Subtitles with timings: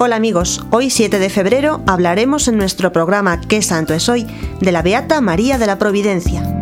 [0.00, 4.26] Hola amigos, hoy 7 de febrero hablaremos en nuestro programa ¿Qué santo es hoy?
[4.60, 6.57] de la Beata María de la Providencia.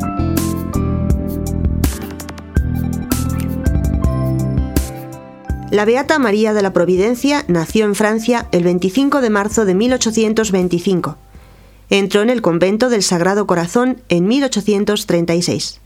[5.71, 11.17] La Beata María de la Providencia nació en Francia el 25 de marzo de 1825.
[11.91, 15.81] Entró en el convento del Sagrado Corazón en 1836.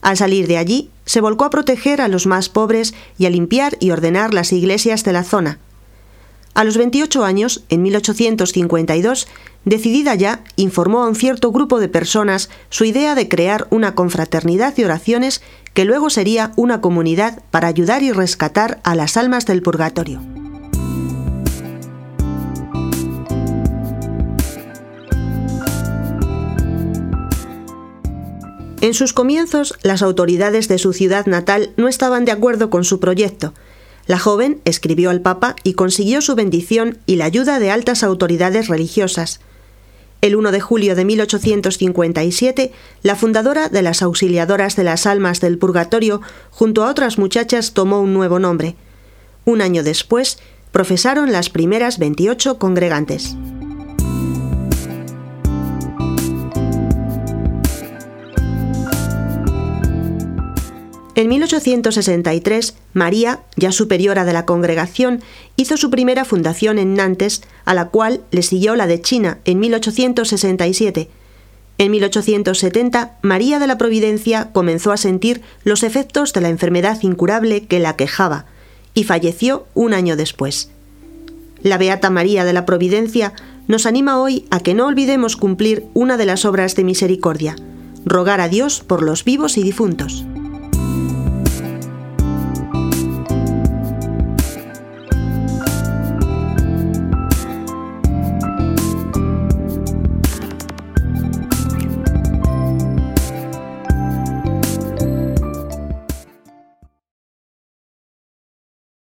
[0.00, 3.76] Al salir de allí, se volcó a proteger a los más pobres y a limpiar
[3.80, 5.58] y ordenar las iglesias de la zona
[6.60, 9.28] a los 28 años, en 1852,
[9.64, 14.76] decidida ya, informó a un cierto grupo de personas su idea de crear una confraternidad
[14.76, 15.40] de oraciones
[15.72, 20.20] que luego sería una comunidad para ayudar y rescatar a las almas del purgatorio.
[28.82, 33.00] En sus comienzos, las autoridades de su ciudad natal no estaban de acuerdo con su
[33.00, 33.54] proyecto,
[34.10, 38.66] la joven escribió al Papa y consiguió su bendición y la ayuda de altas autoridades
[38.66, 39.38] religiosas.
[40.20, 42.72] El 1 de julio de 1857,
[43.04, 48.00] la fundadora de las Auxiliadoras de las Almas del Purgatorio, junto a otras muchachas, tomó
[48.00, 48.74] un nuevo nombre.
[49.44, 50.38] Un año después,
[50.72, 53.36] profesaron las primeras 28 congregantes.
[61.16, 65.22] En 1863, María, ya superiora de la congregación,
[65.56, 69.58] hizo su primera fundación en Nantes, a la cual le siguió la de China en
[69.58, 71.08] 1867.
[71.78, 77.66] En 1870, María de la Providencia comenzó a sentir los efectos de la enfermedad incurable
[77.66, 78.44] que la quejaba
[78.94, 80.70] y falleció un año después.
[81.62, 83.32] La Beata María de la Providencia
[83.66, 87.56] nos anima hoy a que no olvidemos cumplir una de las obras de misericordia,
[88.04, 90.24] rogar a Dios por los vivos y difuntos.